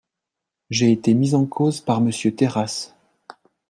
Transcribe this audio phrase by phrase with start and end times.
[0.71, 2.95] J’ai été mis en cause par Monsieur Terrasse.